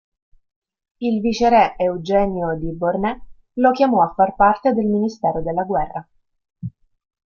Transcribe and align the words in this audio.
Il 0.97 1.21
viceré 1.21 1.75
Eugenio 1.79 2.57
di 2.57 2.73
Beauharnais 2.75 3.21
lo 3.61 3.69
chiamò 3.69 4.01
a 4.01 4.11
far 4.15 4.33
parte 4.33 4.73
del 4.73 4.87
Ministero 4.87 5.43
della 5.43 5.61
Guerra. 5.61 6.09